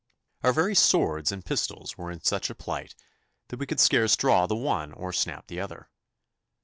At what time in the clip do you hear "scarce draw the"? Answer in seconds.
3.79-4.55